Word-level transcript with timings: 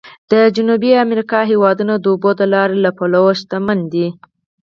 د 0.31 0.33
جنوبي 0.55 0.91
امریکا 1.05 1.39
هېوادونه 1.51 1.93
د 1.99 2.05
اوبو 2.13 2.31
د 2.39 2.41
لارو 2.53 2.75
له 2.85 2.91
پلوه 2.97 3.33
شمن 3.41 3.79
دي. 3.93 4.07